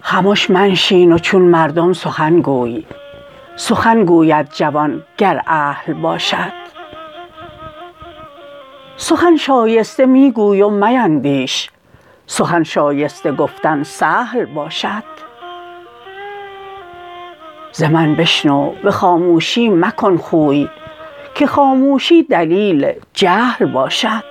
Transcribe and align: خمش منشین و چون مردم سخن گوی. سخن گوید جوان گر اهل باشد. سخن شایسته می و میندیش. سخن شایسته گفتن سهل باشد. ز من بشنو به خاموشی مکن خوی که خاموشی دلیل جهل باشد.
خمش 0.00 0.50
منشین 0.50 1.12
و 1.12 1.18
چون 1.18 1.42
مردم 1.42 1.92
سخن 1.92 2.40
گوی. 2.40 2.86
سخن 3.56 4.04
گوید 4.04 4.48
جوان 4.52 5.02
گر 5.18 5.42
اهل 5.46 5.92
باشد. 5.92 6.52
سخن 8.96 9.36
شایسته 9.36 10.06
می 10.06 10.30
و 10.30 10.70
میندیش. 10.70 11.70
سخن 12.26 12.62
شایسته 12.62 13.32
گفتن 13.32 13.82
سهل 13.82 14.44
باشد. 14.44 15.18
ز 17.78 17.82
من 17.82 18.14
بشنو 18.14 18.72
به 18.82 18.90
خاموشی 18.90 19.68
مکن 19.68 20.16
خوی 20.16 20.68
که 21.34 21.46
خاموشی 21.46 22.22
دلیل 22.22 22.92
جهل 23.14 23.66
باشد. 23.66 24.24